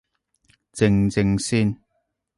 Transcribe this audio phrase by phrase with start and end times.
[0.73, 1.77] 靜靜先